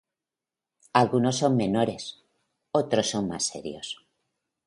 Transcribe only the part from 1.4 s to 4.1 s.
menores, otros son más serios.